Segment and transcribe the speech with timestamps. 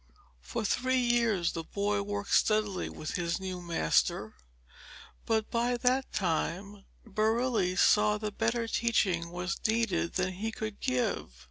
[0.41, 4.33] For three years the boy worked steadily with his new master,
[5.27, 11.33] but by that time Barile saw that better teaching was needed than he could give.